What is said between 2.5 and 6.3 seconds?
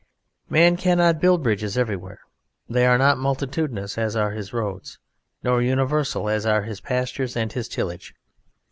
They are not multitudinous as are his roads, nor universal